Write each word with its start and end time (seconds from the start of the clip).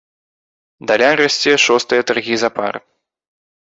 Даляр 0.91 1.15
расце 1.21 1.53
шостыя 1.67 2.01
таргі 2.13 2.35
запар. 2.45 2.73